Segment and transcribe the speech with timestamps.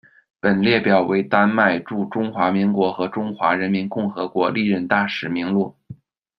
[0.39, 5.75] 本列表为丹麦驻中华民国和中华人民共和国历任大使名录。